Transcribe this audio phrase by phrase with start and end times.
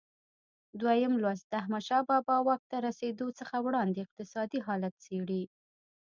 [0.81, 5.43] درېم لوست د احمدشاه بابا واک ته رسېدو څخه وړاندې اقتصادي حالت څېړي.